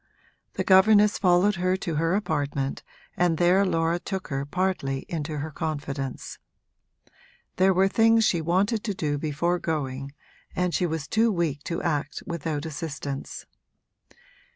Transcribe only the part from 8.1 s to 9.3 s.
she wanted to do